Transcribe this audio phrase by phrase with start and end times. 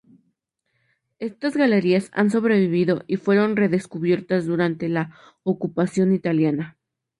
[1.19, 6.79] Estas galerías han sobrevivido y fueron redescubiertas durante la ocupación italiana.